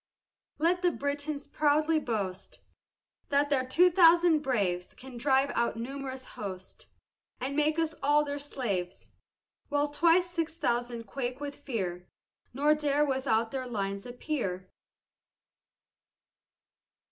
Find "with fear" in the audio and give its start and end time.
11.39-12.07